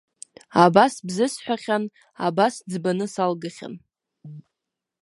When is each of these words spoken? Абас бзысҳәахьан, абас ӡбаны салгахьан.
Абас 0.63 0.93
бзысҳәахьан, 1.07 1.83
абас 2.27 2.55
ӡбаны 2.71 3.05
салгахьан. 3.13 3.73